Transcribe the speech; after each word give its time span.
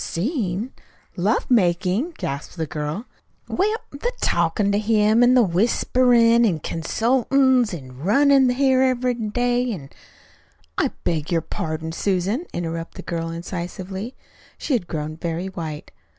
"Seen! 0.03 0.73
Love 1.15 1.51
making!" 1.51 2.15
gasped 2.17 2.57
the 2.57 2.65
girl. 2.65 3.05
"Well, 3.47 3.77
the 3.91 4.11
talkin' 4.19 4.71
to 4.71 4.79
him, 4.79 5.19
then, 5.19 5.37
an' 5.37 5.51
whisperin', 5.51 6.43
an' 6.43 6.61
consultin's, 6.61 7.71
an' 7.71 7.99
runnin' 7.99 8.49
here 8.49 8.81
every 8.81 9.13
day, 9.13 9.71
an'" 9.71 9.91
"I 10.79 10.87
beg 11.03 11.31
your 11.31 11.41
pardon, 11.41 11.91
Susan," 11.91 12.47
interrupted 12.51 13.05
the 13.05 13.11
girl 13.11 13.29
incisively. 13.29 14.15
She 14.57 14.73
had 14.73 14.87
grown 14.87 15.17
very 15.17 15.49
white. 15.49 15.91